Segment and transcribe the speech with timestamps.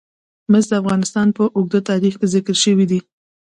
[0.51, 2.99] مس د افغانستان په اوږده تاریخ کې ذکر شوی دی.